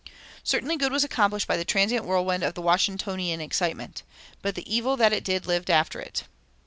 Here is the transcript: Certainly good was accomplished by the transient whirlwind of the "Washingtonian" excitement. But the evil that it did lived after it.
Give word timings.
Certainly 0.43 0.77
good 0.77 0.91
was 0.91 1.03
accomplished 1.03 1.45
by 1.47 1.57
the 1.57 1.63
transient 1.63 2.05
whirlwind 2.05 2.41
of 2.41 2.55
the 2.55 2.61
"Washingtonian" 2.63 3.39
excitement. 3.39 4.01
But 4.41 4.55
the 4.55 4.65
evil 4.67 4.97
that 4.97 5.13
it 5.13 5.23
did 5.23 5.45
lived 5.45 5.69
after 5.69 5.99
it. 5.99 6.23